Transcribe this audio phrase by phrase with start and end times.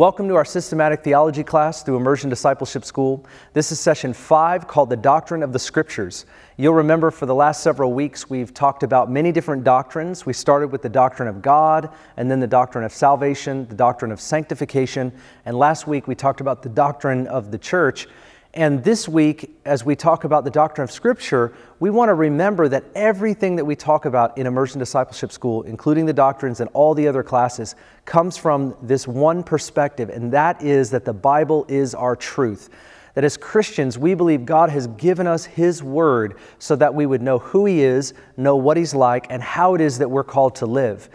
[0.00, 3.26] Welcome to our systematic theology class through Immersion Discipleship School.
[3.52, 6.24] This is session five called The Doctrine of the Scriptures.
[6.56, 10.24] You'll remember for the last several weeks we've talked about many different doctrines.
[10.24, 14.10] We started with the doctrine of God, and then the doctrine of salvation, the doctrine
[14.10, 15.12] of sanctification,
[15.44, 18.08] and last week we talked about the doctrine of the church.
[18.52, 22.68] And this week, as we talk about the doctrine of Scripture, we want to remember
[22.68, 26.92] that everything that we talk about in Immersion Discipleship School, including the doctrines and all
[26.92, 27.76] the other classes,
[28.06, 32.70] comes from this one perspective, and that is that the Bible is our truth.
[33.14, 37.22] That as Christians, we believe God has given us His Word so that we would
[37.22, 40.56] know who He is, know what He's like, and how it is that we're called
[40.56, 41.08] to live.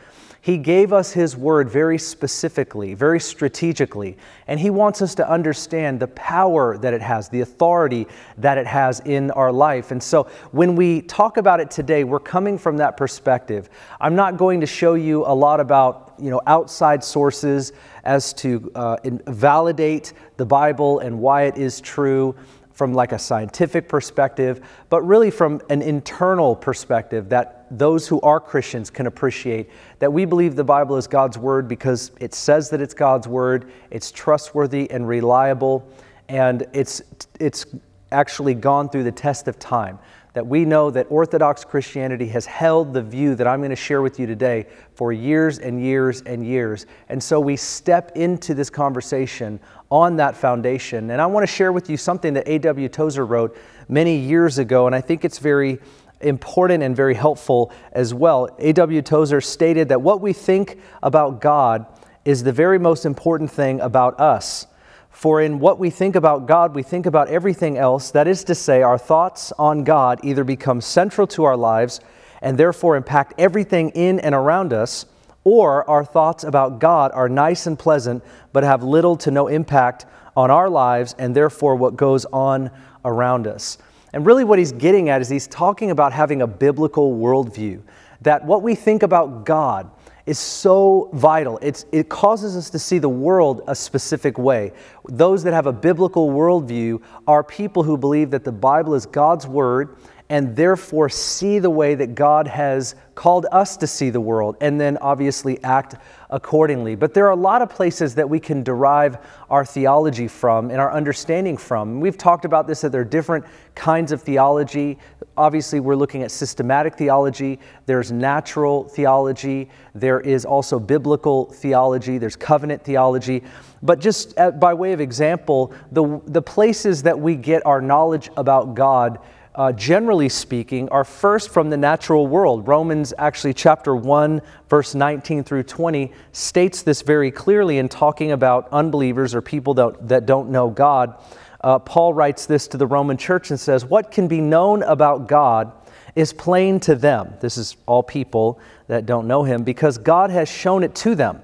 [0.46, 6.00] He gave us His Word very specifically, very strategically, and He wants us to understand
[6.00, 8.06] the power that it has, the authority
[8.38, 9.90] that it has in our life.
[9.90, 13.72] And so when we talk about it today, we're coming from that perspective.
[14.00, 18.72] I'm not going to show you a lot about you know, outside sources as to
[18.76, 22.36] uh, validate the Bible and why it is true
[22.72, 28.40] from like a scientific perspective, but really from an internal perspective that those who are
[28.40, 32.82] Christians can appreciate that we believe the Bible is God's word because it says that
[32.82, 35.88] it's God's word, it's trustworthy and reliable,
[36.30, 37.02] and it's
[37.40, 37.66] it's
[38.12, 40.00] actually gone through the test of time.
[40.34, 44.02] That we know that Orthodox Christianity has held the view that I'm going to share
[44.02, 46.88] with you today for years and years and years.
[47.08, 51.12] And so we step into this conversation on that foundation.
[51.12, 52.90] And I want to share with you something that A.W.
[52.90, 53.58] Tozer wrote
[53.88, 55.80] many years ago, and I think it's very
[56.22, 58.50] important and very helpful as well.
[58.60, 59.02] A.W.
[59.02, 61.86] Tozer stated that what we think about God
[62.24, 64.68] is the very most important thing about us.
[65.12, 68.12] For in what we think about God, we think about everything else.
[68.12, 72.02] That is to say, our thoughts on God either become central to our lives
[72.42, 75.06] and therefore impact everything in and around us,
[75.46, 80.06] or our thoughts about God are nice and pleasant but have little to no impact
[80.36, 82.70] on our lives and therefore what goes on
[83.06, 83.78] around us.
[84.16, 87.82] And really, what he's getting at is he's talking about having a biblical worldview.
[88.22, 89.92] That what we think about God
[90.26, 91.60] is so vital.
[91.62, 94.72] It's, it causes us to see the world a specific way.
[95.10, 99.48] Those that have a biblical worldview are people who believe that the Bible is God's
[99.48, 99.98] Word
[100.30, 104.82] and therefore see the way that God has called us to see the world and
[104.82, 105.96] then obviously act
[106.32, 106.96] accordingly.
[106.96, 109.18] But there are a lot of places that we can derive
[109.50, 112.02] our theology from and our understanding from.
[112.02, 114.98] we've talked about this that there are different kinds of theology.
[115.38, 122.36] Obviously, we're looking at systematic theology, there's natural theology, there is also biblical theology, there's
[122.36, 123.44] covenant theology.
[123.84, 128.30] But just uh, by way of example, the, the places that we get our knowledge
[128.36, 129.20] about God
[129.56, 132.68] uh, generally speaking, are first from the natural world.
[132.68, 138.68] Romans, actually, chapter 1, verse 19 through 20, states this very clearly in talking about
[138.72, 141.16] unbelievers or people that, that don't know God.
[141.62, 145.28] Uh, Paul writes this to the Roman church and says, What can be known about
[145.28, 145.72] God
[146.16, 147.34] is plain to them.
[147.42, 151.44] This is all people that don't know him, because God has shown it to them.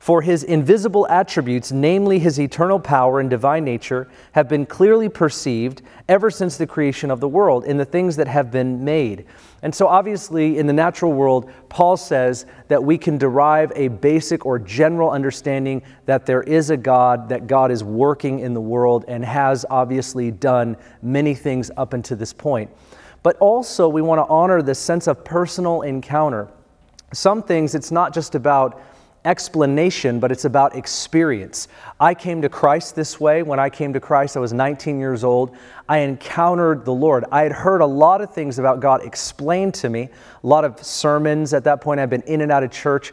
[0.00, 5.82] For his invisible attributes, namely his eternal power and divine nature, have been clearly perceived
[6.08, 9.26] ever since the creation of the world in the things that have been made.
[9.62, 14.46] And so, obviously, in the natural world, Paul says that we can derive a basic
[14.46, 19.04] or general understanding that there is a God, that God is working in the world
[19.06, 22.70] and has obviously done many things up until this point.
[23.22, 26.48] But also, we want to honor the sense of personal encounter.
[27.12, 28.80] Some things, it's not just about
[29.24, 31.68] explanation, but it's about experience.
[31.98, 33.42] I came to Christ this way.
[33.42, 35.54] When I came to Christ, I was 19 years old.
[35.88, 37.24] I encountered the Lord.
[37.30, 40.08] I had heard a lot of things about God explained to me,
[40.42, 42.00] a lot of sermons at that point.
[42.00, 43.12] I've been in and out of church,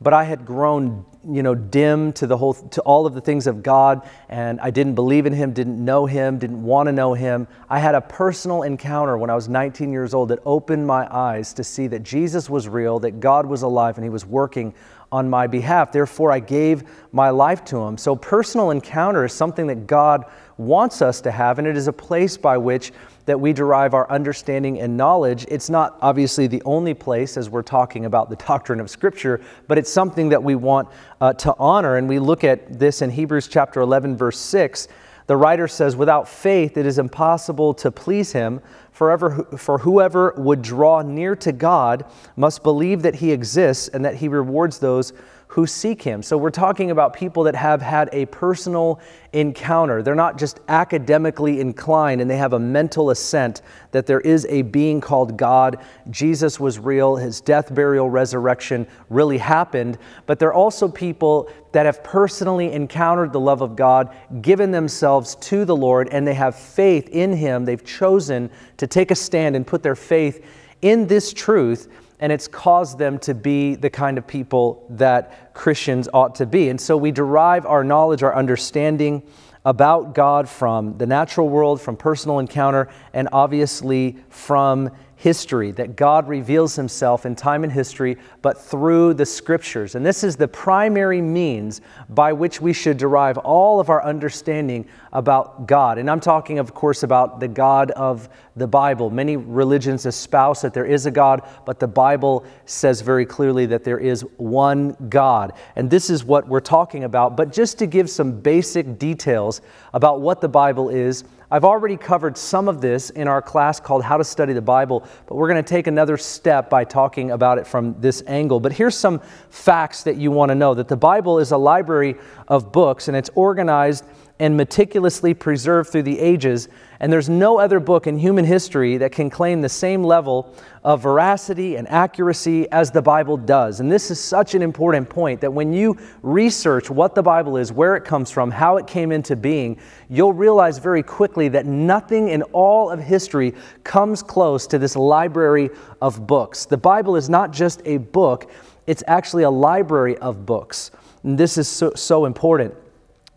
[0.00, 3.46] but I had grown, you know, dim to the whole to all of the things
[3.46, 7.12] of God, and I didn't believe in him, didn't know him, didn't want to know
[7.12, 7.46] him.
[7.68, 11.52] I had a personal encounter when I was 19 years old that opened my eyes
[11.54, 14.74] to see that Jesus was real, that God was alive and he was working
[15.12, 15.92] on my behalf.
[15.92, 16.82] Therefore, I gave
[17.12, 17.98] my life to him.
[17.98, 20.24] So, personal encounter is something that God
[20.56, 22.92] wants us to have, and it is a place by which
[23.26, 25.44] that we derive our understanding and knowledge.
[25.48, 29.78] It's not obviously the only place as we're talking about the doctrine of Scripture, but
[29.78, 30.88] it's something that we want
[31.20, 31.96] uh, to honor.
[31.96, 34.88] And we look at this in Hebrews chapter 11, verse 6.
[35.26, 38.60] The writer says, Without faith, it is impossible to please him.
[39.02, 42.04] Forever, for whoever would draw near to God
[42.36, 45.12] must believe that he exists and that he rewards those
[45.52, 46.22] who seek Him.
[46.22, 48.98] So we're talking about people that have had a personal
[49.34, 50.02] encounter.
[50.02, 53.60] They're not just academically inclined and they have a mental assent
[53.90, 55.84] that there is a being called God.
[56.08, 59.98] Jesus was real, His death, burial, resurrection really happened.
[60.24, 65.66] But they're also people that have personally encountered the love of God, given themselves to
[65.66, 67.66] the Lord, and they have faith in Him.
[67.66, 70.42] They've chosen to take a stand and put their faith
[70.80, 71.88] in this truth
[72.22, 76.68] and it's caused them to be the kind of people that Christians ought to be.
[76.68, 79.24] And so we derive our knowledge, our understanding
[79.64, 84.92] about God from the natural world, from personal encounter, and obviously from
[85.22, 89.94] history, that God reveals himself in time and history, but through the scriptures.
[89.94, 94.84] And this is the primary means by which we should derive all of our understanding
[95.12, 95.98] about God.
[95.98, 99.10] And I'm talking, of course, about the God of the Bible.
[99.10, 103.84] Many religions espouse that there is a God, but the Bible says very clearly that
[103.84, 105.52] there is one God.
[105.76, 107.36] And this is what we're talking about.
[107.36, 109.60] But just to give some basic details
[109.94, 111.22] about what the Bible is,
[111.52, 115.06] I've already covered some of this in our class called How to Study the Bible,
[115.26, 118.58] but we're going to take another step by talking about it from this angle.
[118.58, 119.20] But here's some
[119.50, 122.16] facts that you want to know that the Bible is a library
[122.48, 124.06] of books and it's organized
[124.42, 126.68] and meticulously preserved through the ages,
[126.98, 130.52] and there's no other book in human history that can claim the same level
[130.82, 133.78] of veracity and accuracy as the Bible does.
[133.78, 137.70] And this is such an important point that when you research what the Bible is,
[137.70, 139.78] where it comes from, how it came into being,
[140.10, 143.54] you'll realize very quickly that nothing in all of history
[143.84, 146.64] comes close to this library of books.
[146.64, 148.50] The Bible is not just a book,
[148.88, 150.90] it's actually a library of books.
[151.22, 152.74] And this is so, so important.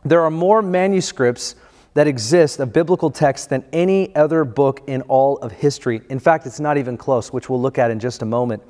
[0.06, 1.56] There are more manuscripts
[1.96, 6.02] that exist of biblical texts than any other book in all of history.
[6.10, 8.62] In fact, it's not even close, which we'll look at in just a moment.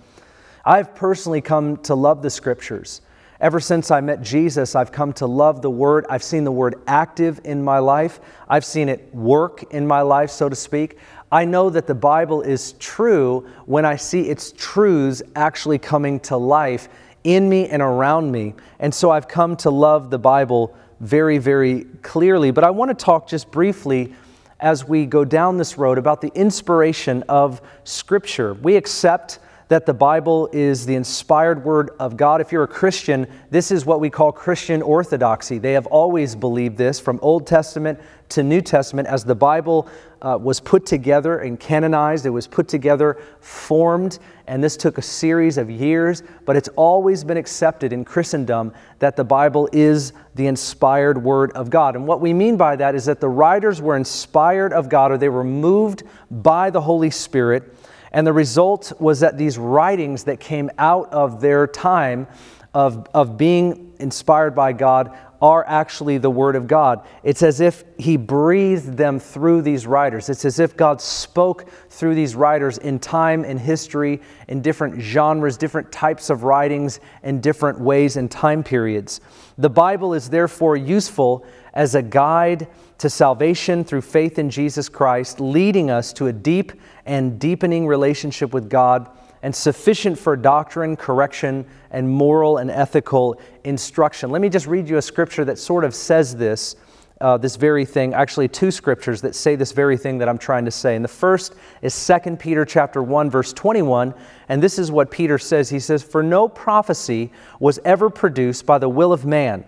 [0.64, 3.02] I've personally come to love the scriptures.
[3.42, 6.06] Ever since I met Jesus, I've come to love the Word.
[6.10, 8.22] I've seen the Word active in my life.
[8.48, 10.98] I've seen it work in my life, so to speak.
[11.32, 16.38] I know that the Bible is true when I see its truths actually coming to
[16.38, 16.88] life
[17.26, 18.54] in me and around me.
[18.80, 22.52] And so I've come to love the Bible very, very clearly.
[22.52, 24.14] But I want to talk just briefly
[24.60, 28.54] as we go down this road about the inspiration of Scripture.
[28.54, 32.42] We accept that the Bible is the inspired word of God.
[32.42, 35.58] If you're a Christian, this is what we call Christian orthodoxy.
[35.58, 39.88] They have always believed this from Old Testament to New Testament as the Bible
[40.22, 44.18] uh, was put together and canonized, it was put together, formed,
[44.48, 49.16] and this took a series of years, but it's always been accepted in Christendom that
[49.16, 51.96] the Bible is the inspired Word of God.
[51.96, 55.18] And what we mean by that is that the writers were inspired of God or
[55.18, 57.75] they were moved by the Holy Spirit.
[58.16, 62.28] And the result was that these writings that came out of their time
[62.74, 67.06] of, of being inspired by God are actually the Word of God.
[67.24, 70.30] It's as if He breathed them through these writers.
[70.30, 75.58] It's as if God spoke through these writers in time and history, in different genres,
[75.58, 79.20] different types of writings, in different ways and time periods.
[79.58, 85.40] The Bible is therefore useful as a guide to salvation through faith in Jesus Christ,
[85.40, 86.72] leading us to a deep
[87.06, 89.10] and deepening relationship with God
[89.46, 94.32] and sufficient for doctrine, correction, and moral and ethical instruction.
[94.32, 96.76] Let me just read you a scripture that sort of says this.
[97.22, 100.66] Uh, this very thing actually two scriptures that say this very thing that i'm trying
[100.66, 104.14] to say and the first is 2 peter chapter 1 verse 21
[104.50, 107.32] and this is what peter says he says for no prophecy
[107.62, 109.64] was ever produced by the will of man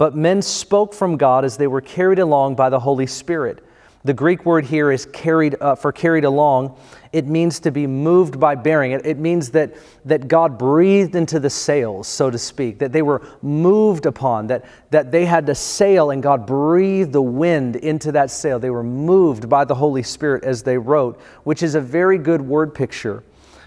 [0.00, 3.62] but men spoke from god as they were carried along by the holy spirit
[4.02, 6.78] the Greek word here is carried uh, for carried along.
[7.12, 8.92] It means to be moved by bearing.
[8.92, 9.74] It, it means that,
[10.06, 14.64] that God breathed into the sails, so to speak, that they were moved upon, that,
[14.90, 18.58] that they had to sail and God breathed the wind into that sail.
[18.58, 22.40] They were moved by the Holy Spirit as they wrote, which is a very good
[22.40, 23.22] word picture.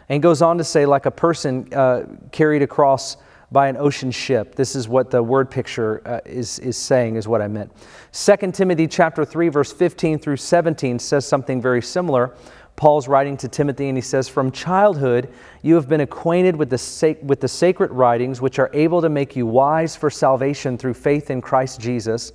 [0.10, 3.18] And goes on to say, like a person uh, carried across
[3.54, 4.56] by an ocean ship.
[4.56, 7.72] This is what the word picture uh, is, is saying, is what I meant.
[8.12, 12.36] 2 Timothy chapter 3, verse 15 through 17 says something very similar.
[12.76, 15.32] Paul's writing to Timothy and he says, From childhood
[15.62, 19.10] you have been acquainted with the, sac- with the sacred writings, which are able to
[19.10, 22.34] make you wise for salvation through faith in Christ Jesus.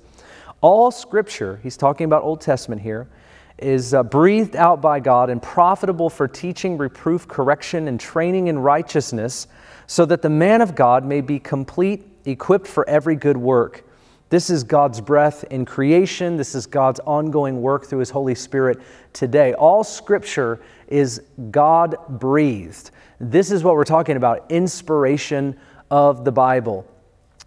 [0.61, 3.07] All scripture, he's talking about Old Testament here,
[3.57, 8.57] is uh, breathed out by God and profitable for teaching, reproof, correction, and training in
[8.57, 9.47] righteousness
[9.89, 13.83] so that the man of God may be complete, equipped for every good work.
[14.29, 16.37] This is God's breath in creation.
[16.37, 18.79] This is God's ongoing work through His Holy Spirit
[19.13, 19.55] today.
[19.55, 22.91] All scripture is God breathed.
[23.19, 25.57] This is what we're talking about inspiration
[25.89, 26.85] of the Bible.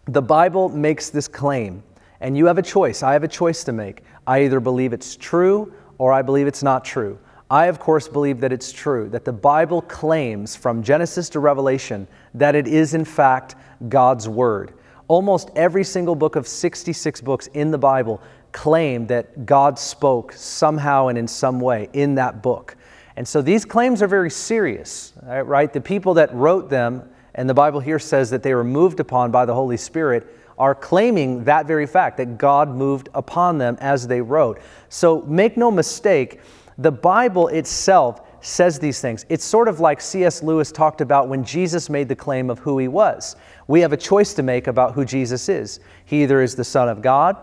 [0.06, 1.80] the Bible makes this claim,
[2.20, 3.04] and you have a choice.
[3.04, 4.02] I have a choice to make.
[4.26, 7.20] I either believe it's true or I believe it's not true.
[7.52, 12.08] I, of course, believe that it's true, that the Bible claims from Genesis to Revelation
[12.34, 13.54] that it is, in fact,
[13.88, 14.74] God's Word.
[15.08, 18.22] Almost every single book of 66 books in the Bible
[18.52, 22.76] claim that God spoke somehow and in some way in that book.
[23.16, 25.72] And so these claims are very serious, right?
[25.72, 29.30] The people that wrote them, and the Bible here says that they were moved upon
[29.30, 30.26] by the Holy Spirit,
[30.58, 34.60] are claiming that very fact, that God moved upon them as they wrote.
[34.88, 36.40] So make no mistake,
[36.78, 39.24] the Bible itself says these things.
[39.28, 40.42] It's sort of like C.S.
[40.42, 43.36] Lewis talked about when Jesus made the claim of who he was.
[43.68, 45.80] We have a choice to make about who Jesus is.
[46.04, 47.36] He either is the Son of God,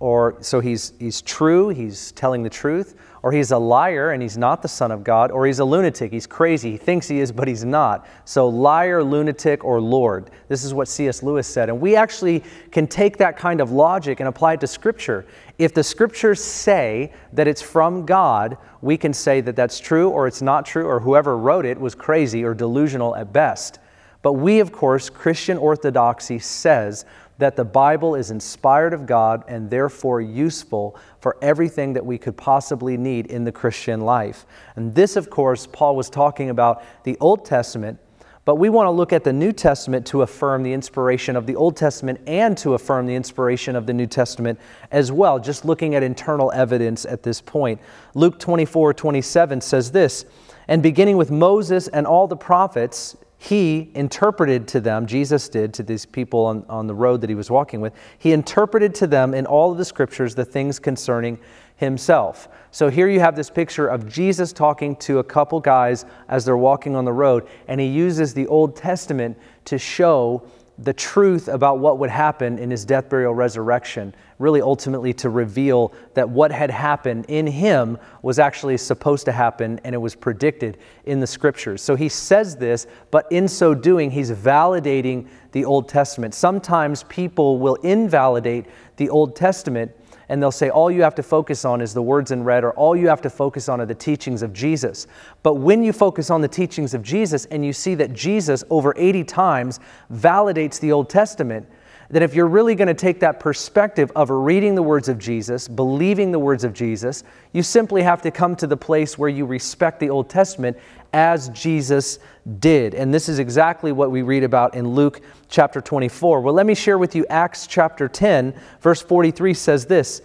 [0.00, 2.94] or so he's, he's true, he's telling the truth,
[3.24, 6.12] or he's a liar and he's not the Son of God, or he's a lunatic,
[6.12, 8.06] he's crazy, he thinks he is, but he's not.
[8.26, 10.30] So, liar, lunatic, or Lord.
[10.48, 11.22] This is what C.S.
[11.22, 11.70] Lewis said.
[11.70, 15.24] And we actually can take that kind of logic and apply it to Scripture.
[15.58, 20.26] If the Scriptures say that it's from God, we can say that that's true or
[20.26, 23.78] it's not true, or whoever wrote it was crazy or delusional at best.
[24.20, 27.06] But we, of course, Christian orthodoxy says
[27.38, 32.36] that the Bible is inspired of God and therefore useful for everything that we could
[32.36, 34.46] possibly need in the Christian life.
[34.76, 37.98] And this, of course, Paul was talking about the Old Testament,
[38.44, 41.56] but we want to look at the New Testament to affirm the inspiration of the
[41.56, 44.60] Old Testament and to affirm the inspiration of the New Testament
[44.90, 47.80] as well, just looking at internal evidence at this point.
[48.14, 50.26] Luke 24 27 says this,
[50.68, 55.82] and beginning with Moses and all the prophets, he interpreted to them, Jesus did to
[55.82, 59.34] these people on, on the road that he was walking with, he interpreted to them
[59.34, 61.38] in all of the scriptures the things concerning
[61.76, 62.48] himself.
[62.70, 66.56] So here you have this picture of Jesus talking to a couple guys as they're
[66.56, 69.36] walking on the road, and he uses the Old Testament
[69.66, 70.42] to show
[70.78, 75.90] the truth about what would happen in his death, burial, resurrection, really ultimately to reveal
[76.12, 80.76] that what had happened in him was actually supposed to happen and it was predicted
[81.06, 81.80] in the scriptures.
[81.80, 86.34] So he says this, but in so doing, he's validating the Old Testament.
[86.34, 89.90] Sometimes people will invalidate the Old Testament
[90.28, 92.72] and they'll say all you have to focus on is the words in red, or
[92.72, 95.06] all you have to focus on are the teachings of Jesus.
[95.42, 98.94] But when you focus on the teachings of Jesus and you see that Jesus over
[98.96, 101.68] 80 times validates the Old Testament,
[102.10, 105.68] that if you're really going to take that perspective of reading the words of Jesus,
[105.68, 109.46] believing the words of Jesus, you simply have to come to the place where you
[109.46, 110.76] respect the Old Testament
[111.12, 112.18] as Jesus
[112.58, 112.94] did.
[112.94, 116.40] And this is exactly what we read about in Luke chapter 24.
[116.40, 120.22] Well, let me share with you Acts chapter 10, verse 43 says this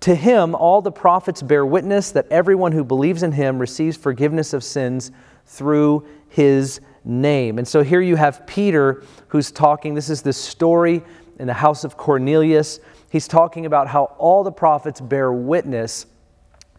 [0.00, 4.52] To him all the prophets bear witness that everyone who believes in him receives forgiveness
[4.52, 5.12] of sins
[5.46, 7.58] through his name.
[7.58, 9.94] And so here you have Peter who's talking.
[9.94, 11.02] This is the story
[11.42, 12.78] in the house of Cornelius.
[13.10, 16.06] He's talking about how all the prophets bear witness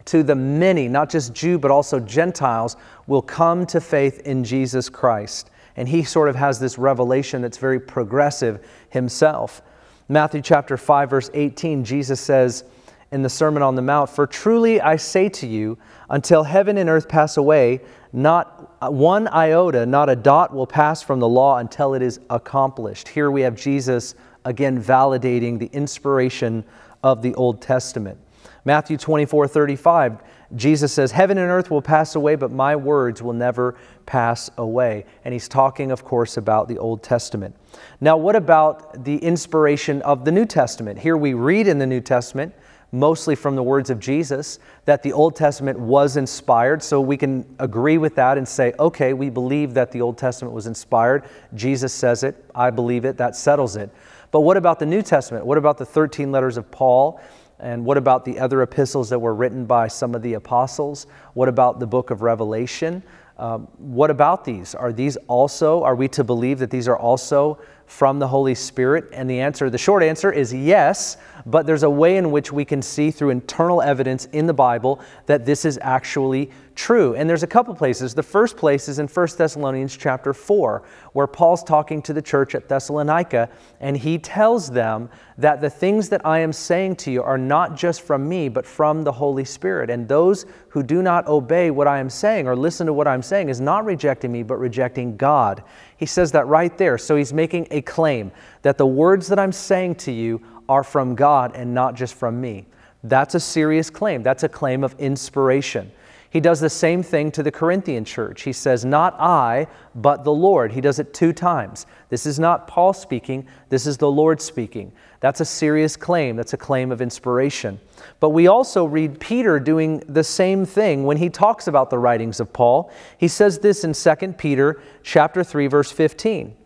[0.06, 2.74] to the many, not just Jew, but also Gentiles,
[3.06, 5.50] will come to faith in Jesus Christ.
[5.76, 9.60] And he sort of has this revelation that's very progressive himself.
[10.08, 12.64] Matthew chapter 5, verse 18, Jesus says
[13.12, 15.76] in the Sermon on the Mount, For truly I say to you,
[16.08, 17.82] until heaven and earth pass away,
[18.14, 23.08] not one iota, not a dot will pass from the law until it is accomplished.
[23.08, 26.64] Here we have Jesus again validating the inspiration
[27.02, 28.18] of the Old Testament.
[28.64, 30.22] Matthew 24, 35,
[30.56, 35.04] Jesus says, Heaven and earth will pass away, but my words will never pass away.
[35.24, 37.54] And he's talking, of course, about the Old Testament.
[38.00, 40.98] Now, what about the inspiration of the New Testament?
[40.98, 42.54] Here we read in the New Testament,
[42.92, 46.82] mostly from the words of Jesus, that the Old Testament was inspired.
[46.82, 50.54] So we can agree with that and say, okay, we believe that the Old Testament
[50.54, 51.24] was inspired.
[51.54, 52.44] Jesus says it.
[52.54, 53.16] I believe it.
[53.16, 53.90] That settles it.
[54.34, 55.46] But what about the New Testament?
[55.46, 57.20] What about the 13 letters of Paul?
[57.60, 61.06] And what about the other epistles that were written by some of the apostles?
[61.34, 63.04] What about the book of Revelation?
[63.38, 64.74] Um, what about these?
[64.74, 69.08] Are these also, are we to believe that these are also from the Holy Spirit?
[69.12, 72.64] And the answer, the short answer is yes, but there's a way in which we
[72.64, 77.14] can see through internal evidence in the Bible that this is actually true.
[77.14, 78.14] And there's a couple places.
[78.14, 82.54] The first place is in 1 Thessalonians chapter 4, where Paul's talking to the church
[82.54, 83.48] at Thessalonica,
[83.80, 87.76] and he tells them that the things that I am saying to you are not
[87.76, 89.90] just from me, but from the Holy Spirit.
[89.90, 93.22] And those who do not obey what I am saying or listen to what I'm
[93.22, 95.62] saying is not rejecting me, but rejecting God.
[95.96, 96.98] He says that right there.
[96.98, 101.14] So he's making a claim that the words that I'm saying to you are from
[101.14, 102.66] God and not just from me.
[103.02, 104.22] That's a serious claim.
[104.22, 105.92] That's a claim of inspiration.
[106.34, 108.42] He does the same thing to the Corinthian church.
[108.42, 110.72] He says, Not I, but the Lord.
[110.72, 111.86] He does it two times.
[112.08, 114.90] This is not Paul speaking, this is the Lord speaking.
[115.20, 116.34] That's a serious claim.
[116.34, 117.78] That's a claim of inspiration.
[118.18, 122.40] But we also read Peter doing the same thing when he talks about the writings
[122.40, 122.90] of Paul.
[123.16, 126.56] He says this in 2 Peter chapter 3 verse 15.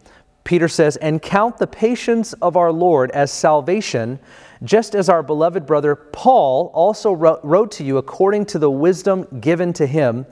[0.45, 4.19] Peter says, "And count the patience of our Lord as salvation,
[4.63, 9.73] just as our beloved brother Paul also wrote to you according to the wisdom given
[9.75, 10.27] to him,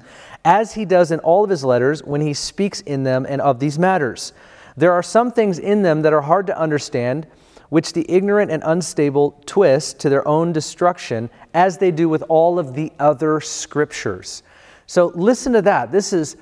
[0.45, 3.59] as he does in all of his letters when he speaks in them and of
[3.59, 4.33] these matters.
[4.77, 7.27] There are some things in them that are hard to understand,
[7.69, 12.59] which the ignorant and unstable twist to their own destruction, as they do with all
[12.59, 14.43] of the other scriptures.
[14.87, 15.91] So listen to that.
[15.91, 16.37] This is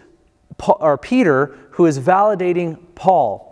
[0.59, 3.51] Paul, or Peter who is validating Paul.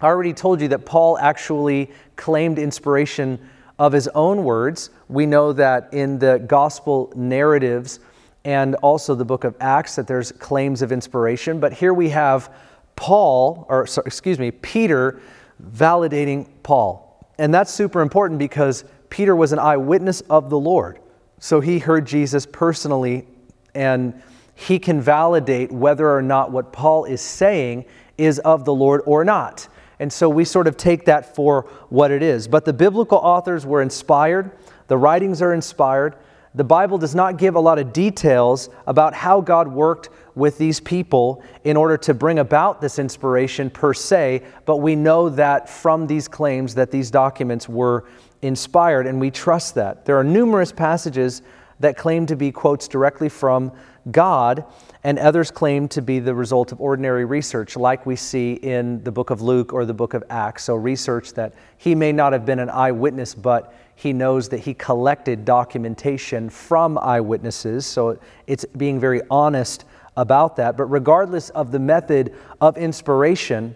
[0.00, 3.38] I already told you that Paul actually claimed inspiration
[3.78, 4.90] of his own words.
[5.08, 8.00] We know that in the gospel narratives
[8.44, 12.52] and also the book of Acts that there's claims of inspiration, but here we have
[12.96, 15.20] Paul or excuse me, Peter
[15.62, 17.26] validating Paul.
[17.38, 21.00] And that's super important because Peter was an eyewitness of the Lord.
[21.40, 23.26] So he heard Jesus personally
[23.74, 24.22] and
[24.54, 29.24] he can validate whether or not what Paul is saying is of the Lord or
[29.24, 29.68] not.
[29.98, 32.48] And so we sort of take that for what it is.
[32.48, 34.50] But the biblical authors were inspired,
[34.88, 36.16] the writings are inspired.
[36.56, 40.78] The Bible does not give a lot of details about how God worked with these
[40.78, 46.06] people in order to bring about this inspiration per se, but we know that from
[46.06, 48.04] these claims that these documents were
[48.42, 50.04] inspired, and we trust that.
[50.04, 51.42] There are numerous passages
[51.80, 53.72] that claim to be quotes directly from
[54.10, 54.64] God,
[55.02, 59.12] and others claim to be the result of ordinary research, like we see in the
[59.12, 60.64] book of Luke or the book of Acts.
[60.64, 64.74] So, research that he may not have been an eyewitness, but he knows that he
[64.74, 67.86] collected documentation from eyewitnesses.
[67.86, 69.84] So, it's being very honest
[70.16, 70.76] about that.
[70.76, 73.74] But regardless of the method of inspiration,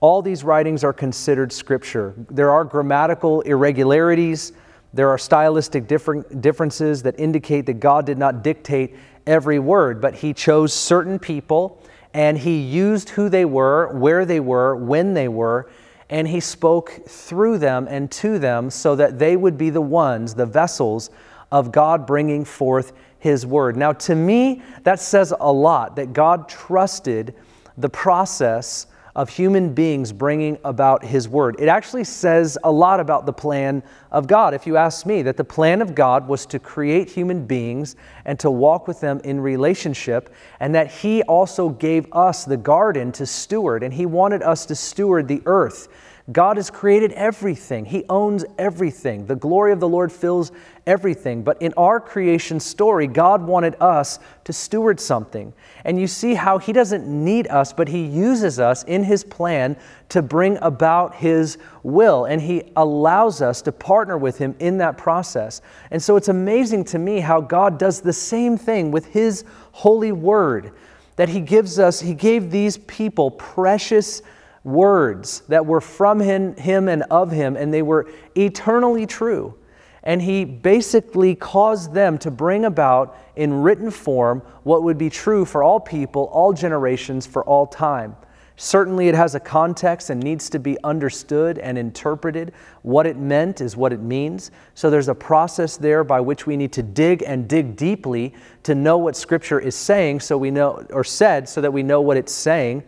[0.00, 2.14] all these writings are considered scripture.
[2.30, 4.52] There are grammatical irregularities,
[4.92, 10.32] there are stylistic differences that indicate that God did not dictate every word, but He
[10.32, 11.82] chose certain people
[12.14, 15.70] and He used who they were, where they were, when they were,
[16.08, 20.34] and He spoke through them and to them so that they would be the ones,
[20.34, 21.10] the vessels
[21.52, 23.76] of God bringing forth his word.
[23.76, 27.34] Now, to me, that says a lot that God trusted
[27.76, 28.86] the process
[29.18, 31.56] of human beings bringing about his word.
[31.58, 35.36] It actually says a lot about the plan of God, if you ask me, that
[35.36, 39.40] the plan of God was to create human beings and to walk with them in
[39.40, 44.64] relationship, and that he also gave us the garden to steward, and he wanted us
[44.66, 45.88] to steward the earth.
[46.30, 47.86] God has created everything.
[47.86, 49.24] He owns everything.
[49.24, 50.52] The glory of the Lord fills
[50.86, 51.42] everything.
[51.42, 55.54] But in our creation story, God wanted us to steward something.
[55.86, 59.78] And you see how He doesn't need us, but He uses us in His plan
[60.10, 62.26] to bring about His will.
[62.26, 65.62] And He allows us to partner with Him in that process.
[65.90, 70.12] And so it's amazing to me how God does the same thing with His holy
[70.12, 70.72] word.
[71.16, 74.20] That He gives us, He gave these people precious
[74.68, 79.54] words that were from him, him and of him, and they were eternally true.
[80.02, 85.44] And he basically caused them to bring about in written form what would be true
[85.44, 88.16] for all people, all generations, for all time.
[88.60, 92.52] Certainly, it has a context and needs to be understood and interpreted.
[92.82, 94.50] What it meant is what it means.
[94.74, 98.74] So, there's a process there by which we need to dig and dig deeply to
[98.74, 102.16] know what Scripture is saying, so we know, or said, so that we know what
[102.16, 102.82] it's saying.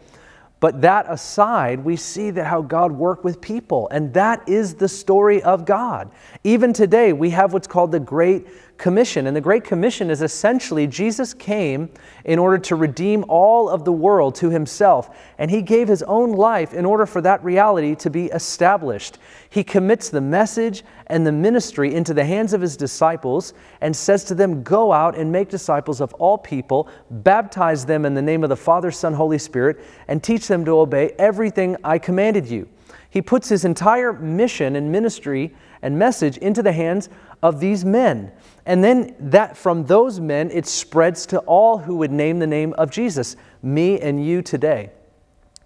[0.61, 4.89] But that aside, we see that how God worked with people, and that is the
[4.89, 6.11] story of God.
[6.45, 8.47] Even today, we have what's called the Great
[8.81, 9.27] Commission.
[9.27, 11.91] And the Great Commission is essentially Jesus came
[12.25, 16.33] in order to redeem all of the world to himself, and he gave his own
[16.33, 19.19] life in order for that reality to be established.
[19.51, 24.25] He commits the message and the ministry into the hands of his disciples and says
[24.25, 28.43] to them, Go out and make disciples of all people, baptize them in the name
[28.43, 32.67] of the Father, Son, Holy Spirit, and teach them to obey everything I commanded you.
[33.11, 37.09] He puts his entire mission and ministry and message into the hands
[37.43, 38.33] of these men.
[38.67, 42.75] And then that from those men it spreads to all who would name the name
[42.75, 44.91] of Jesus, me and you today.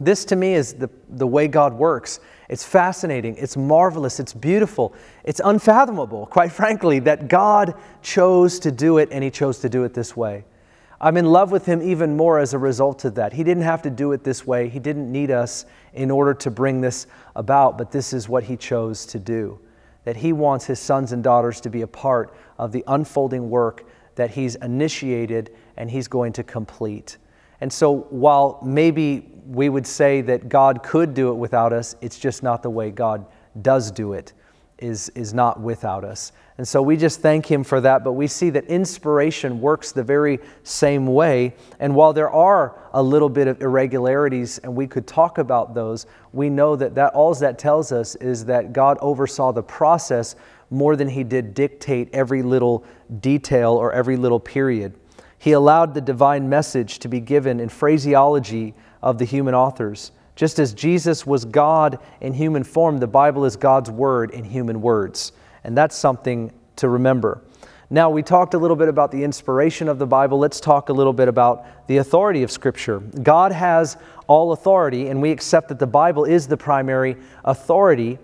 [0.00, 2.20] This to me is the, the way God works.
[2.48, 8.98] It's fascinating, it's marvelous, it's beautiful, it's unfathomable, quite frankly, that God chose to do
[8.98, 10.44] it and He chose to do it this way.
[11.00, 13.32] I'm in love with Him even more as a result of that.
[13.32, 16.50] He didn't have to do it this way, He didn't need us in order to
[16.50, 19.58] bring this about, but this is what He chose to do
[20.04, 23.86] that He wants His sons and daughters to be a part of the unfolding work
[24.14, 27.18] that He's initiated and He's going to complete.
[27.60, 32.18] And so, while maybe we would say that God could do it without us, it's
[32.18, 33.26] just not the way God
[33.62, 34.32] does do it,
[34.78, 36.32] is, is not without us.
[36.56, 38.04] And so we just thank Him for that.
[38.04, 41.54] But we see that inspiration works the very same way.
[41.80, 46.06] And while there are a little bit of irregularities, and we could talk about those,
[46.32, 50.36] we know that, that all that tells us is that God oversaw the process
[50.70, 52.84] more than He did dictate every little
[53.20, 54.94] detail or every little period.
[55.38, 60.12] He allowed the divine message to be given in phraseology of the human authors.
[60.36, 64.80] Just as Jesus was God in human form, the Bible is God's word in human
[64.80, 65.32] words.
[65.64, 67.42] And that's something to remember.
[67.90, 70.38] Now, we talked a little bit about the inspiration of the Bible.
[70.38, 73.00] Let's talk a little bit about the authority of Scripture.
[73.00, 73.96] God has
[74.26, 78.18] all authority, and we accept that the Bible is the primary authority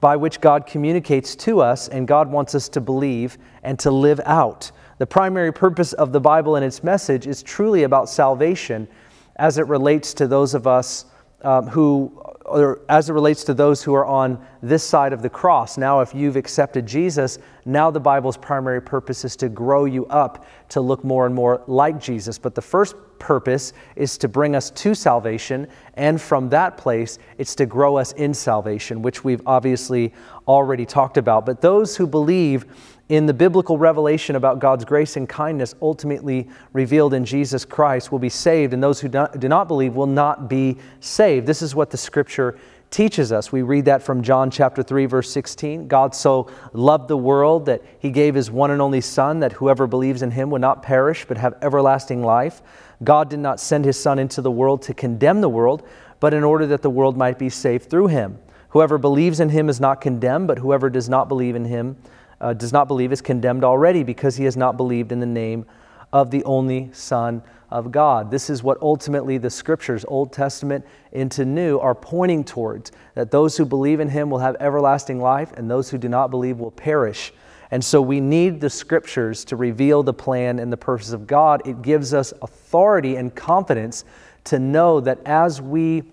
[0.00, 4.20] by which God communicates to us, and God wants us to believe and to live
[4.24, 4.72] out.
[4.98, 8.88] The primary purpose of the Bible and its message is truly about salvation
[9.36, 11.04] as it relates to those of us
[11.42, 15.30] um, who or as it relates to those who are on this side of the
[15.30, 15.78] cross.
[15.78, 20.46] Now, if you've accepted Jesus, now the Bible's primary purpose is to grow you up
[20.68, 22.38] to look more and more like Jesus.
[22.38, 27.54] But the first purpose is to bring us to salvation, and from that place, it's
[27.54, 30.12] to grow us in salvation, which we've obviously
[30.46, 31.46] already talked about.
[31.46, 32.66] But those who believe
[33.08, 38.18] in the biblical revelation about God's grace and kindness ultimately revealed in Jesus Christ will
[38.18, 41.46] be saved, and those who do not believe will not be saved.
[41.46, 42.58] This is what the scripture
[42.90, 43.52] teaches us.
[43.52, 45.88] We read that from John chapter 3 verse 16.
[45.88, 49.86] God so loved the world that he gave his one and only son that whoever
[49.86, 52.62] believes in him would not perish but have everlasting life.
[53.02, 55.86] God did not send his son into the world to condemn the world,
[56.20, 58.38] but in order that the world might be saved through him.
[58.68, 61.96] Whoever believes in him is not condemned, but whoever does not believe in him
[62.44, 65.64] uh, does not believe is condemned already because he has not believed in the name
[66.12, 68.30] of the only Son of God.
[68.30, 73.56] This is what ultimately the scriptures, Old Testament into New, are pointing towards that those
[73.56, 76.70] who believe in him will have everlasting life, and those who do not believe will
[76.70, 77.32] perish.
[77.70, 81.66] And so we need the scriptures to reveal the plan and the purpose of God.
[81.66, 84.04] It gives us authority and confidence
[84.44, 86.04] to know that as we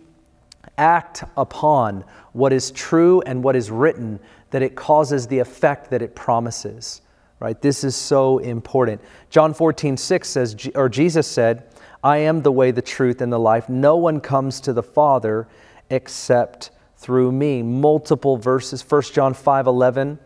[0.78, 4.20] act upon what is true and what is written,
[4.52, 7.02] that it causes the effect that it promises.
[7.40, 7.60] Right?
[7.60, 9.02] This is so important.
[9.32, 11.64] John 14, 6 says, or Jesus said,
[12.04, 13.68] I am the way, the truth, and the life.
[13.68, 15.48] No one comes to the Father
[15.90, 17.64] except through me.
[17.64, 18.84] Multiple verses.
[18.88, 20.20] 1 John 5, 11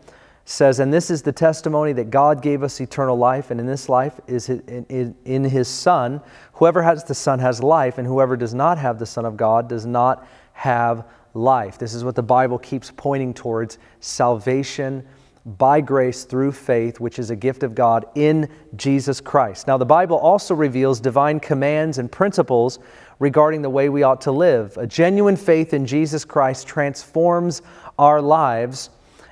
[0.44, 3.88] says, And this is the testimony that God gave us eternal life, and in this
[3.88, 6.20] life is in his Son.
[6.54, 9.68] Whoever has the Son has life, and whoever does not have the Son of God
[9.68, 11.04] does not have
[11.36, 11.78] life.
[11.78, 15.06] This is what the Bible keeps pointing towards salvation
[15.44, 19.68] by grace through faith, which is a gift of God in Jesus Christ.
[19.68, 22.80] Now, the Bible also reveals divine commands and principles
[23.20, 24.76] regarding the way we ought to live.
[24.76, 27.62] A genuine faith in Jesus Christ transforms
[27.96, 28.90] our lives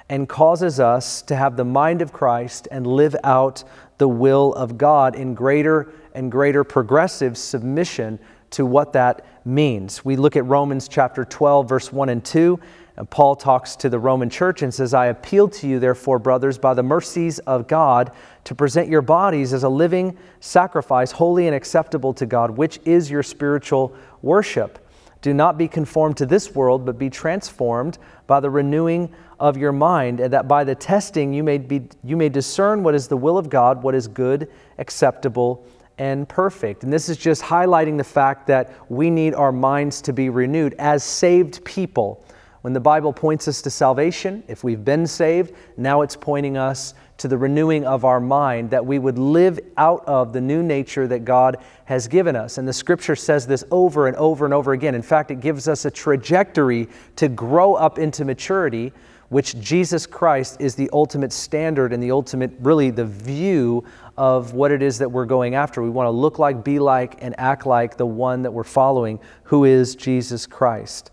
[0.09, 3.65] and causes us to have the mind of Christ and live out
[3.99, 8.21] the will of God in greater and greater progressive submission
[8.55, 10.05] to what that means.
[10.05, 12.59] We look at Romans chapter 12, verse 1 and 2.
[12.97, 16.59] And Paul talks to the Roman church and says, I appeal to you, therefore, brothers,
[16.59, 18.13] by the mercies of God,
[18.45, 23.11] to present your bodies as a living sacrifice, holy and acceptable to God, which is
[23.11, 24.79] your spiritual worship.
[25.23, 29.73] Do not be conformed to this world, but be transformed by the renewing of your
[29.73, 33.17] mind, and that by the testing you may, be, you may discern what is the
[33.17, 35.67] will of God, what is good, acceptable,
[35.99, 36.85] and perfect.
[36.85, 40.75] And this is just highlighting the fact that we need our minds to be renewed
[40.79, 42.25] as saved people.
[42.63, 46.95] When the Bible points us to salvation, if we've been saved, now it's pointing us
[47.19, 51.07] to the renewing of our mind that we would live out of the new nature
[51.07, 52.59] that God has given us.
[52.59, 54.95] And the scripture says this over and over and over again.
[54.95, 58.93] In fact, it gives us a trajectory to grow up into maturity
[59.29, 63.85] which Jesus Christ is the ultimate standard and the ultimate, really, the view
[64.17, 65.83] of what it is that we're going after.
[65.83, 69.19] We want to look like, be like, and act like the one that we're following,
[69.45, 71.11] who is Jesus Christ.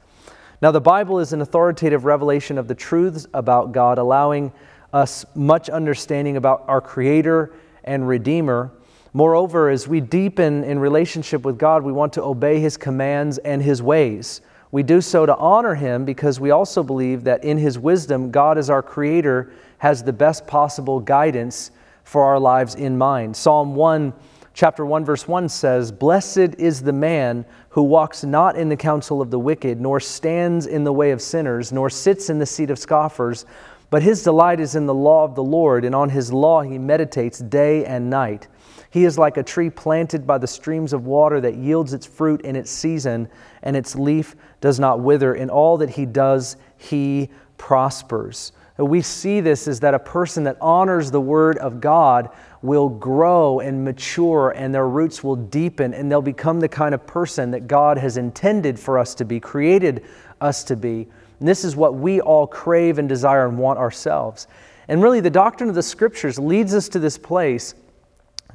[0.61, 4.51] Now, the Bible is an authoritative revelation of the truths about God, allowing
[4.93, 8.71] us much understanding about our Creator and Redeemer.
[9.13, 13.61] Moreover, as we deepen in relationship with God, we want to obey His commands and
[13.61, 14.41] His ways.
[14.71, 18.57] We do so to honor him because we also believe that in his wisdom, God,
[18.57, 21.71] as our creator, has the best possible guidance
[22.03, 23.35] for our lives in mind.
[23.35, 24.13] Psalm 1,
[24.53, 29.21] chapter 1, verse 1 says, Blessed is the man who walks not in the counsel
[29.21, 32.69] of the wicked, nor stands in the way of sinners, nor sits in the seat
[32.69, 33.45] of scoffers,
[33.89, 36.77] but his delight is in the law of the Lord, and on his law he
[36.77, 38.47] meditates day and night.
[38.91, 42.41] He is like a tree planted by the streams of water that yields its fruit
[42.41, 43.29] in its season,
[43.63, 45.33] and its leaf does not wither.
[45.33, 48.51] In all that he does, he prospers.
[48.77, 52.29] We see this is that a person that honors the word of God
[52.61, 57.07] will grow and mature, and their roots will deepen, and they'll become the kind of
[57.07, 60.03] person that God has intended for us to be, created
[60.41, 61.07] us to be.
[61.39, 64.47] And this is what we all crave and desire and want ourselves.
[64.89, 67.73] And really, the doctrine of the scriptures leads us to this place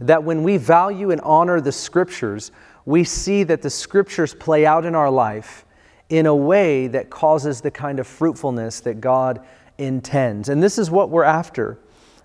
[0.01, 2.53] that when we value and honor the scriptures,
[2.85, 5.65] we see that the scriptures play out in our life
[6.09, 9.45] in a way that causes the kind of fruitfulness that God
[9.79, 10.49] intends.
[10.49, 11.79] And this is what we're after.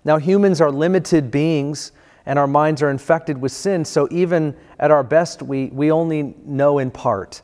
[0.04, 1.92] Now, humans are limited beings
[2.26, 6.34] and our minds are infected with sin, so even at our best, we, we only
[6.44, 7.42] know in part.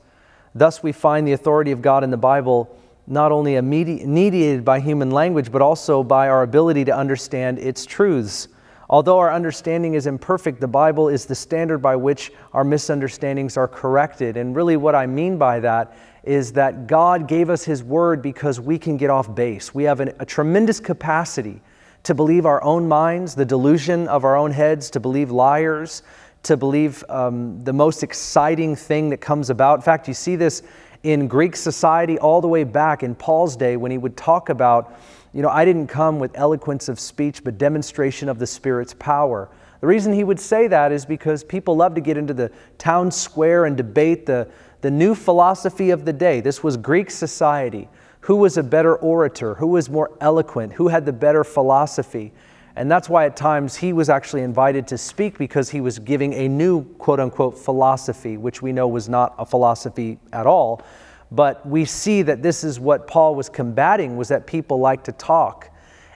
[0.54, 2.76] Thus, we find the authority of God in the Bible
[3.08, 8.48] not only mediated by human language, but also by our ability to understand its truths.
[8.90, 13.68] Although our understanding is imperfect, the Bible is the standard by which our misunderstandings are
[13.68, 14.38] corrected.
[14.38, 18.58] And really, what I mean by that is that God gave us His Word because
[18.58, 19.74] we can get off base.
[19.74, 21.60] We have an, a tremendous capacity
[22.04, 26.02] to believe our own minds, the delusion of our own heads, to believe liars,
[26.44, 29.80] to believe um, the most exciting thing that comes about.
[29.80, 30.62] In fact, you see this
[31.02, 34.98] in Greek society all the way back in Paul's day when he would talk about
[35.32, 39.48] you know, I didn't come with eloquence of speech, but demonstration of the Spirit's power.
[39.80, 43.10] The reason he would say that is because people love to get into the town
[43.10, 44.48] square and debate the,
[44.80, 46.40] the new philosophy of the day.
[46.40, 47.88] This was Greek society.
[48.20, 49.54] Who was a better orator?
[49.54, 50.72] Who was more eloquent?
[50.72, 52.32] Who had the better philosophy?
[52.74, 56.32] And that's why at times he was actually invited to speak because he was giving
[56.34, 60.82] a new quote unquote philosophy, which we know was not a philosophy at all.
[61.30, 65.12] But we see that this is what Paul was combating was that people like to
[65.12, 65.70] talk.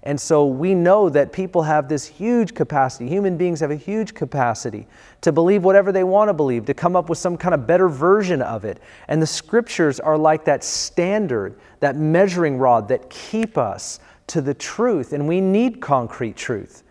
[0.04, 3.08] And so we know that people have this huge capacity.
[3.08, 4.88] Human beings have a huge capacity
[5.20, 7.88] to believe whatever they want to believe, to come up with some kind of better
[7.88, 8.80] version of it.
[9.06, 14.54] And the scriptures are like that standard, that measuring rod that keep us to the
[14.54, 15.12] truth.
[15.12, 16.82] And we need concrete truth.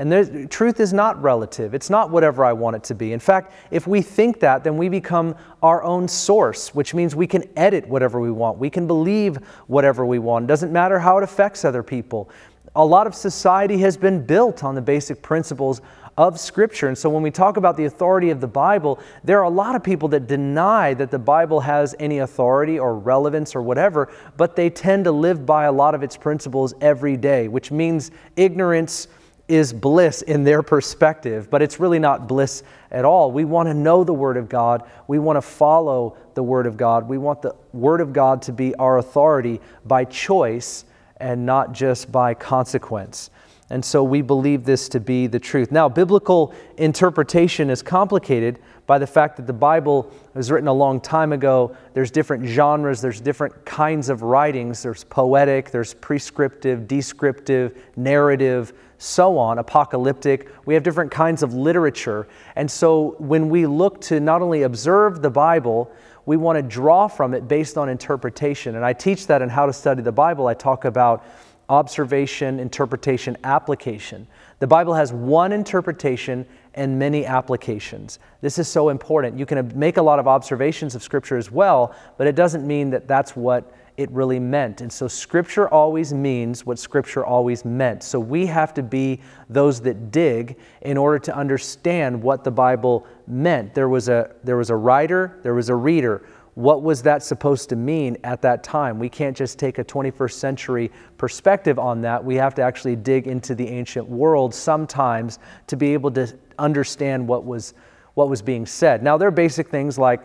[0.00, 1.74] And truth is not relative.
[1.74, 3.12] It's not whatever I want it to be.
[3.12, 7.26] In fact, if we think that, then we become our own source, which means we
[7.26, 8.56] can edit whatever we want.
[8.56, 9.36] We can believe
[9.66, 10.44] whatever we want.
[10.44, 12.30] It doesn't matter how it affects other people.
[12.74, 15.82] A lot of society has been built on the basic principles
[16.16, 16.88] of Scripture.
[16.88, 19.74] And so when we talk about the authority of the Bible, there are a lot
[19.74, 24.56] of people that deny that the Bible has any authority or relevance or whatever, but
[24.56, 29.06] they tend to live by a lot of its principles every day, which means ignorance
[29.50, 33.32] is bliss in their perspective, but it's really not bliss at all.
[33.32, 34.88] We want to know the Word of God.
[35.08, 37.08] We want to follow the Word of God.
[37.08, 40.84] We want the Word of God to be our authority by choice
[41.16, 43.30] and not just by consequence.
[43.70, 45.70] And so we believe this to be the truth.
[45.70, 51.00] Now, biblical interpretation is complicated by the fact that the Bible was written a long
[51.00, 51.76] time ago.
[51.94, 54.82] There's different genres, there's different kinds of writings.
[54.82, 60.50] There's poetic, there's prescriptive, descriptive, narrative, so on, apocalyptic.
[60.66, 62.28] We have different kinds of literature.
[62.54, 65.90] And so when we look to not only observe the Bible,
[66.26, 68.76] we want to draw from it based on interpretation.
[68.76, 70.48] And I teach that in How to Study the Bible.
[70.48, 71.24] I talk about
[71.70, 74.26] observation, interpretation, application.
[74.58, 78.18] The Bible has one interpretation and many applications.
[78.42, 79.38] This is so important.
[79.38, 82.90] You can make a lot of observations of Scripture as well, but it doesn't mean
[82.90, 84.80] that that's what it really meant.
[84.80, 88.02] And so Scripture always means what Scripture always meant.
[88.02, 93.06] So we have to be those that dig in order to understand what the Bible
[93.26, 93.74] meant.
[93.74, 96.22] There was a, there was a writer, there was a reader
[96.54, 98.98] what was that supposed to mean at that time?
[98.98, 102.22] We can't just take a 21st century perspective on that.
[102.22, 107.26] We have to actually dig into the ancient world sometimes to be able to understand
[107.26, 107.72] what was,
[108.14, 109.02] what was being said.
[109.02, 110.20] Now, there are basic things like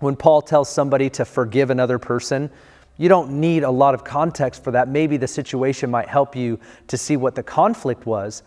[0.00, 2.50] when Paul tells somebody to forgive another person,
[2.98, 4.88] you don't need a lot of context for that.
[4.88, 8.42] Maybe the situation might help you to see what the conflict was.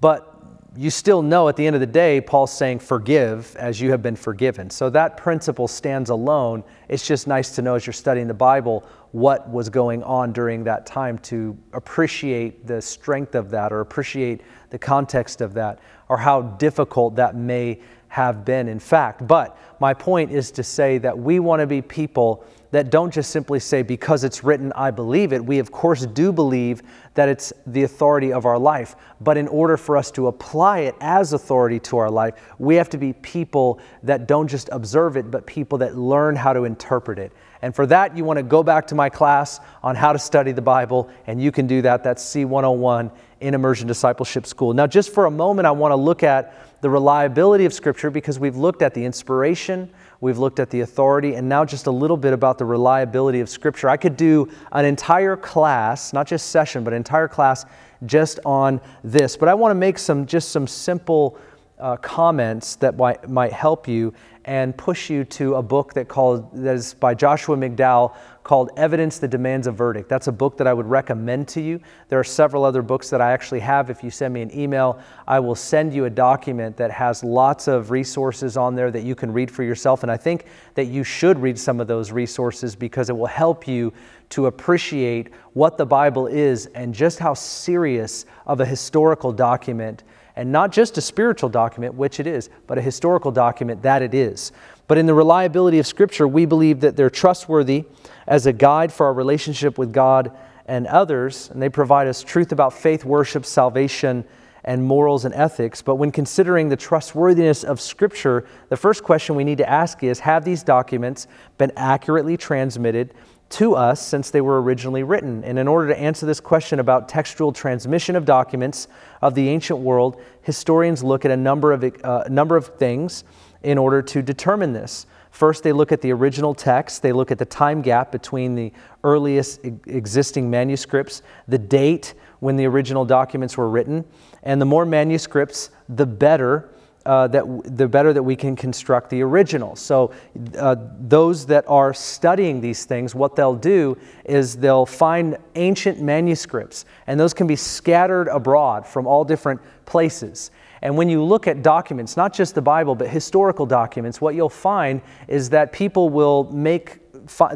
[0.00, 0.30] But
[0.76, 4.02] you still know at the end of the day, Paul's saying, forgive as you have
[4.02, 4.70] been forgiven.
[4.70, 6.64] So that principle stands alone.
[6.88, 10.64] It's just nice to know as you're studying the Bible what was going on during
[10.64, 16.16] that time to appreciate the strength of that or appreciate the context of that or
[16.16, 19.26] how difficult that may have been in fact.
[19.26, 23.30] But my point is to say that we want to be people that don't just
[23.30, 25.44] simply say, because it's written, I believe it.
[25.44, 26.82] We, of course, do believe
[27.14, 28.96] that it's the authority of our life.
[29.20, 32.88] But in order for us to apply it as authority to our life, we have
[32.90, 37.16] to be people that don't just observe it, but people that learn how to interpret
[37.16, 37.30] it.
[37.62, 40.50] And for that, you want to go back to my class on how to study
[40.50, 42.02] the Bible, and you can do that.
[42.02, 44.74] That's C101 in Immersion Discipleship School.
[44.74, 48.40] Now, just for a moment, I want to look at the reliability of Scripture because
[48.40, 49.90] we've looked at the inspiration,
[50.24, 53.48] we've looked at the authority, and now just a little bit about the reliability of
[53.50, 53.90] Scripture.
[53.90, 57.66] I could do an entire class, not just session, but entire class
[58.06, 59.36] just on this.
[59.36, 61.38] But I want to make some just some simple
[61.78, 64.14] uh, comments that might, might help you
[64.46, 69.18] and push you to a book that called that is by Joshua McDowell called Evidence
[69.18, 70.06] That Demands a Verdict.
[70.06, 71.80] That's a book that I would recommend to you.
[72.10, 73.88] There are several other books that I actually have.
[73.88, 77.68] If you send me an email, I will send you a document that has lots
[77.68, 80.02] of resources on there that you can read for yourself.
[80.02, 83.66] And I think that you should read some of those resources because it will help
[83.66, 83.94] you
[84.30, 90.02] to appreciate what the Bible is and just how serious of a historical document
[90.36, 94.14] and not just a spiritual document, which it is, but a historical document that it
[94.14, 94.52] is.
[94.86, 97.84] But in the reliability of Scripture, we believe that they're trustworthy
[98.26, 102.52] as a guide for our relationship with God and others, and they provide us truth
[102.52, 104.24] about faith, worship, salvation,
[104.64, 105.82] and morals and ethics.
[105.82, 110.20] But when considering the trustworthiness of Scripture, the first question we need to ask is
[110.20, 111.26] Have these documents
[111.58, 113.14] been accurately transmitted
[113.50, 115.44] to us since they were originally written.
[115.44, 118.88] And in order to answer this question about textual transmission of documents
[119.22, 123.24] of the ancient world, historians look at a number of, uh, number of things
[123.62, 125.06] in order to determine this.
[125.30, 128.72] First, they look at the original text, they look at the time gap between the
[129.02, 134.04] earliest existing manuscripts, the date when the original documents were written,
[134.44, 136.70] and the more manuscripts, the better
[137.06, 139.76] uh, that the better that we can construct the original.
[139.76, 140.12] So,
[140.58, 146.84] uh, those that are studying these things, what they'll do is they'll find ancient manuscripts,
[147.06, 150.50] and those can be scattered abroad from all different places.
[150.84, 154.50] And when you look at documents, not just the Bible, but historical documents, what you'll
[154.50, 157.00] find is that people will make,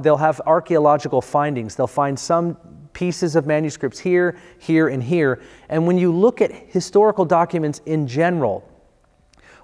[0.01, 1.75] they'll have archaeological findings.
[1.75, 2.57] They'll find some
[2.95, 5.41] pieces of manuscripts here, here, and here.
[5.69, 8.68] And when you look at historical documents in general,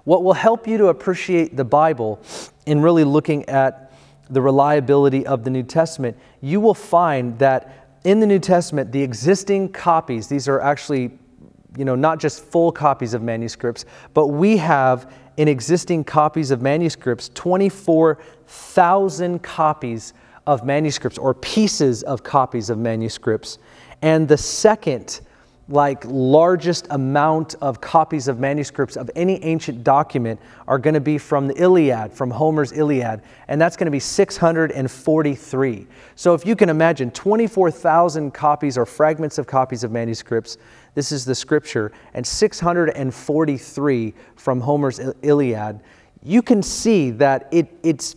[0.05, 2.21] what will help you to appreciate the Bible
[2.65, 3.91] in really looking at
[4.29, 9.01] the reliability of the New Testament, you will find that in the New Testament, the
[9.01, 11.11] existing copies, these are actually
[11.77, 16.61] you know, not just full copies of manuscripts, but we have in existing copies of
[16.61, 20.13] manuscripts 24,000 copies
[20.47, 23.57] of manuscripts or pieces of copies of manuscripts.
[24.01, 25.21] And the second
[25.67, 31.17] like largest amount of copies of manuscripts of any ancient document are going to be
[31.17, 35.87] from the Iliad, from Homer's Iliad, and that's going to be 643.
[36.15, 40.57] So if you can imagine 24,000 copies or fragments of copies of manuscripts,
[40.93, 45.81] this is the scripture, and 643 from Homer's Iliad,
[46.23, 48.15] you can see that it, it's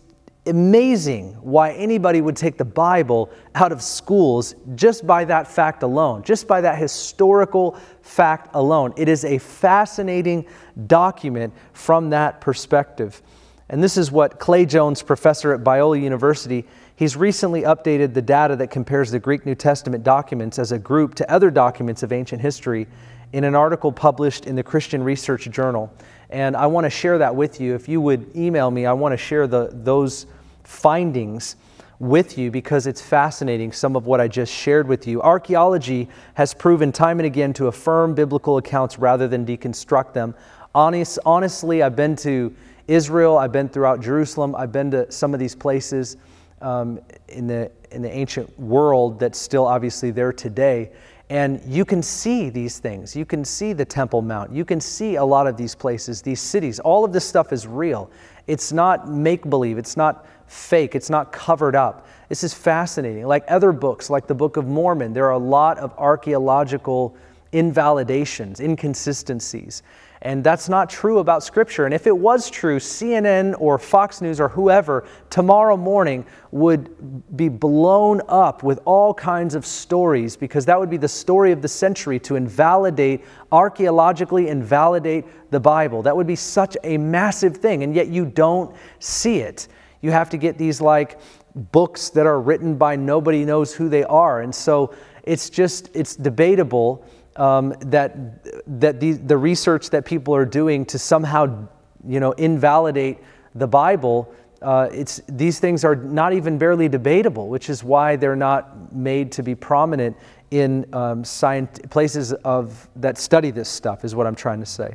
[0.49, 6.23] amazing why anybody would take the Bible out of schools just by that fact alone,
[6.23, 8.93] just by that historical fact alone.
[8.97, 10.47] It is a fascinating
[10.87, 13.23] document from that perspective.
[13.71, 16.65] And this is what Clay Jones, professor at Biola University,
[16.97, 21.15] he's recently updated the data that compares the Greek New Testament documents as a group
[21.17, 22.87] to other documents of ancient history
[23.33, 25.93] in an article published in the Christian Research Journal.
[26.31, 27.75] And I want to share that with you.
[27.75, 30.27] If you would email me, I want to share the, those
[30.69, 31.57] findings
[31.99, 35.21] with you because it's fascinating, some of what I just shared with you.
[35.23, 40.35] Archaeology has proven time and again to affirm biblical accounts rather than deconstruct them.
[40.75, 42.55] Honest, honestly, I've been to
[42.87, 46.19] Israel, I've been throughout Jerusalem, I've been to some of these places
[46.61, 50.91] um, in, the, in the ancient world that's still obviously there today.
[51.31, 53.15] And you can see these things.
[53.15, 54.51] You can see the Temple Mount.
[54.51, 56.81] You can see a lot of these places, these cities.
[56.81, 58.11] All of this stuff is real.
[58.47, 62.07] It's not make believe, it's not fake, it's not covered up.
[62.31, 63.27] This is fascinating.
[63.27, 67.15] Like other books, like the Book of Mormon, there are a lot of archaeological
[67.53, 69.83] invalidations, inconsistencies.
[70.23, 71.85] And that's not true about Scripture.
[71.85, 77.49] And if it was true, CNN or Fox News or whoever tomorrow morning would be
[77.49, 81.69] blown up with all kinds of stories because that would be the story of the
[81.69, 86.03] century to invalidate, archaeologically invalidate the Bible.
[86.03, 87.85] That would be such a massive thing.
[87.85, 89.69] And yet you don't see it.
[90.01, 91.21] You have to get these like
[91.55, 94.43] books that are written by nobody knows who they are.
[94.43, 97.05] And so it's just, it's debatable
[97.39, 98.45] um, that,
[98.81, 101.69] that the, the research that people are doing to somehow,
[102.07, 103.19] you know, invalidate
[103.55, 108.37] the Bible, uh, it's, these things are not even barely debatable, which is why they're
[108.37, 110.17] not made to be prominent
[110.51, 114.95] in um, science, places of, that study this stuff, is what I'm trying to say.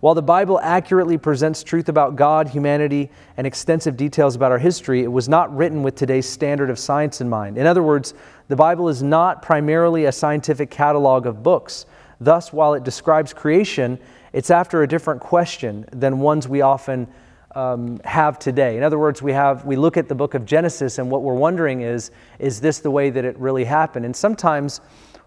[0.00, 5.02] While the Bible accurately presents truth about God, humanity, and extensive details about our history,
[5.02, 7.56] it was not written with today's standard of science in mind.
[7.56, 8.12] In other words,
[8.48, 11.86] the Bible is not primarily a scientific catalog of books.
[12.20, 13.98] Thus, while it describes creation,
[14.32, 17.08] it's after a different question than ones we often
[17.54, 18.76] um, have today.
[18.76, 21.34] In other words, we have we look at the book of Genesis, and what we're
[21.34, 24.04] wondering is, is this the way that it really happened?
[24.04, 24.80] And sometimes,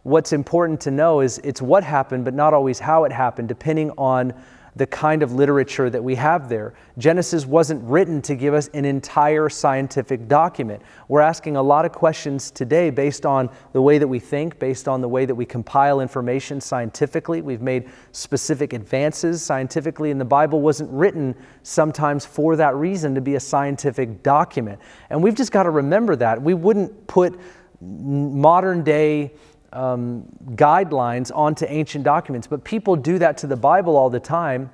[0.04, 3.92] what's important to know is it's what happened, but not always how it happened, depending
[3.98, 4.34] on
[4.78, 6.74] the kind of literature that we have there.
[6.98, 10.82] Genesis wasn't written to give us an entire scientific document.
[11.08, 14.88] We're asking a lot of questions today based on the way that we think, based
[14.88, 17.42] on the way that we compile information scientifically.
[17.42, 23.22] We've made specific advances scientifically, and the Bible wasn't written sometimes for that reason to
[23.22, 24.80] be a scientific document.
[25.10, 26.42] And we've just got to remember that.
[26.42, 27.40] We wouldn't put
[27.82, 29.34] modern day
[29.74, 32.48] um, guidelines onto ancient documents.
[32.48, 34.70] But people do that to the Bible all the time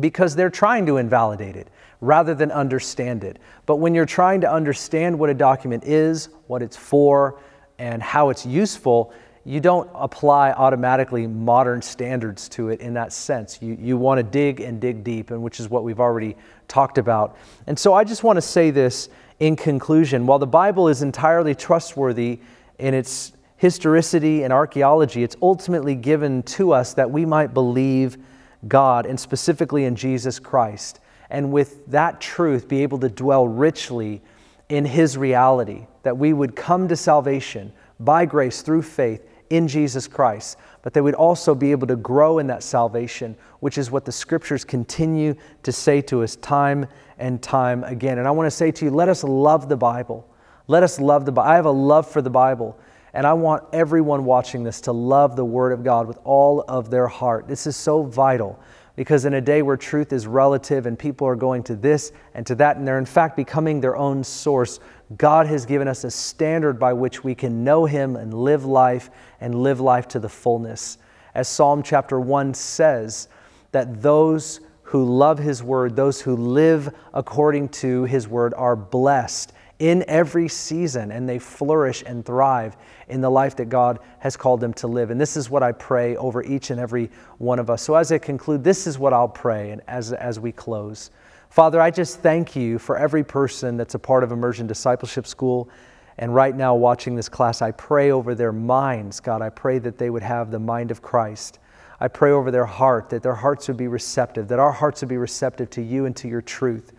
[0.00, 1.68] because they're trying to invalidate it
[2.00, 3.38] rather than understand it.
[3.66, 7.40] But when you're trying to understand what a document is, what it's for,
[7.78, 9.12] and how it's useful,
[9.44, 13.60] you don't apply automatically modern standards to it in that sense.
[13.60, 16.36] You, you want to dig and dig deep, and which is what we've already
[16.68, 17.36] talked about.
[17.66, 19.08] And so I just want to say this
[19.40, 20.26] in conclusion.
[20.26, 22.40] While the Bible is entirely trustworthy
[22.78, 23.32] in its
[23.62, 28.18] historicity and archaeology, it's ultimately given to us that we might believe
[28.66, 30.98] God and specifically in Jesus Christ.
[31.30, 34.20] And with that truth, be able to dwell richly
[34.68, 40.08] in His reality, that we would come to salvation by grace through faith in Jesus
[40.08, 44.04] Christ, but that we'd also be able to grow in that salvation, which is what
[44.04, 46.84] the scriptures continue to say to us time
[47.16, 48.18] and time again.
[48.18, 50.28] And I want to say to you, let us love the Bible.
[50.66, 51.48] Let us love the Bible.
[51.48, 52.76] I have a love for the Bible.
[53.14, 56.90] And I want everyone watching this to love the Word of God with all of
[56.90, 57.46] their heart.
[57.46, 58.58] This is so vital
[58.96, 62.46] because in a day where truth is relative and people are going to this and
[62.46, 64.80] to that, and they're in fact becoming their own source,
[65.16, 69.10] God has given us a standard by which we can know Him and live life
[69.40, 70.98] and live life to the fullness.
[71.34, 73.28] As Psalm chapter 1 says,
[73.72, 79.52] that those who love His Word, those who live according to His Word, are blessed
[79.82, 82.76] in every season and they flourish and thrive
[83.08, 85.10] in the life that God has called them to live.
[85.10, 87.82] And this is what I pray over each and every one of us.
[87.82, 91.10] So as I conclude, this is what I'll pray and as, as we close.
[91.50, 95.68] Father, I just thank you for every person that's a part of Immersion Discipleship School.
[96.16, 99.42] And right now, watching this class, I pray over their minds, God.
[99.42, 101.58] I pray that they would have the mind of Christ.
[101.98, 105.08] I pray over their heart, that their hearts would be receptive, that our hearts would
[105.08, 106.92] be receptive to you and to your truth.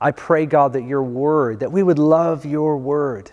[0.00, 3.32] I pray, God, that your word, that we would love your word,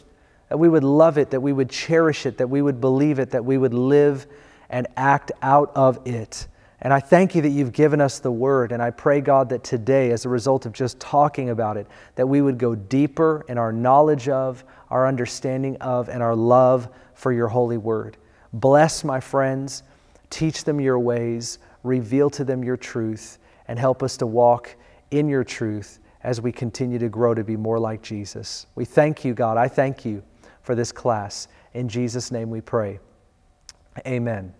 [0.49, 3.32] that we would love it, that we would cherish it, that we would believe it,
[3.32, 4.26] that we would live
[4.70, 6.47] and act out of it.
[6.82, 8.72] And I thank you that you've given us the word.
[8.72, 12.28] And I pray, God, that today, as a result of just talking about it, that
[12.28, 17.32] we would go deeper in our knowledge of, our understanding of, and our love for
[17.32, 18.18] your holy word.
[18.53, 19.84] Bless my friends,
[20.30, 23.38] teach them your ways, reveal to them your truth,
[23.68, 24.76] and help us to walk
[25.11, 28.65] in your truth as we continue to grow to be more like Jesus.
[28.73, 29.57] We thank you, God.
[29.57, 30.23] I thank you
[30.63, 31.47] for this class.
[31.76, 32.97] In Jesus' name we pray.
[34.07, 34.51] Amen.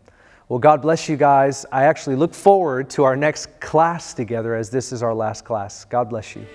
[0.47, 1.66] Well, God bless you guys.
[1.72, 5.86] I actually look forward to our next class together as this is our last class.
[5.86, 6.45] God bless you.